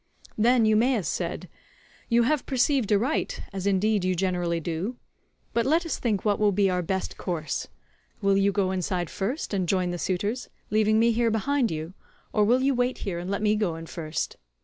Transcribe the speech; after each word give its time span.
Then 0.35 0.65
Eumaeus 0.65 1.07
said, 1.07 1.47
"You 2.09 2.23
have 2.23 2.47
perceived 2.47 2.91
aright, 2.91 3.43
as 3.53 3.67
indeed 3.67 4.03
you 4.03 4.15
generally 4.15 4.59
do; 4.59 4.97
but 5.53 5.63
let 5.63 5.85
us 5.85 5.99
think 5.99 6.25
what 6.25 6.39
will 6.39 6.51
be 6.51 6.71
our 6.71 6.81
best 6.81 7.17
course. 7.19 7.67
Will 8.19 8.35
you 8.35 8.51
go 8.51 8.71
inside 8.71 9.11
first 9.11 9.53
and 9.53 9.69
join 9.69 9.91
the 9.91 9.99
suitors, 9.99 10.49
leaving 10.71 10.97
me 10.97 11.11
here 11.11 11.29
behind 11.29 11.69
you, 11.69 11.93
or 12.33 12.43
will 12.45 12.63
you 12.63 12.73
wait 12.73 12.97
here 13.05 13.19
and 13.19 13.29
let 13.29 13.43
me 13.43 13.55
go 13.55 13.75
in 13.75 13.85
first? 13.85 14.37